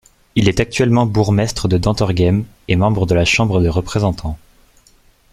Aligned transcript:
Il 0.33 0.49
est 0.49 0.59
actuellement 0.59 1.05
bourgmestre 1.05 1.67
de 1.67 1.77
Dentergem 1.77 2.45
et 2.67 2.75
membre 2.75 3.05
de 3.05 3.13
la 3.13 3.23
Chambre 3.23 3.61
des 3.61 3.69
représentants. 3.69 4.35